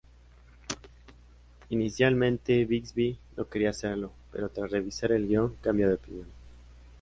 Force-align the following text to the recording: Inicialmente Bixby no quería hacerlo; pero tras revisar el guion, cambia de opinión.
Inicialmente 1.69 2.65
Bixby 2.65 3.19
no 3.37 3.47
quería 3.47 3.69
hacerlo; 3.69 4.11
pero 4.31 4.49
tras 4.49 4.71
revisar 4.71 5.11
el 5.11 5.27
guion, 5.27 5.55
cambia 5.61 5.89
de 5.89 5.93
opinión. 5.93 6.25